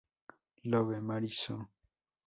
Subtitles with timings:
[0.71, 1.55] Love Mary so?